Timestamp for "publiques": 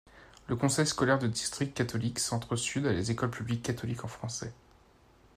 3.29-3.61